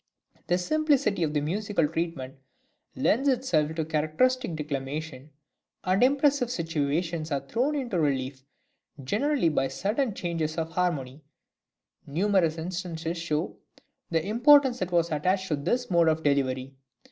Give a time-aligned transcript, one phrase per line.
[0.47, 2.39] The simplicity of the musical treatment
[2.95, 5.29] lends itself to characteristic declamation,
[5.83, 8.43] and impressive situations are thrown into relief
[9.03, 11.21] generally by sudden changes of harmony;
[12.07, 13.57] numerous instances show
[14.09, 16.73] the importance that was attached to this mode of delivery.